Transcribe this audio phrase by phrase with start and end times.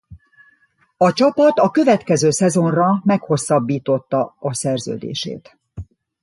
[0.97, 5.57] A csapat a következő szezonra meghosszabbította a szerződését.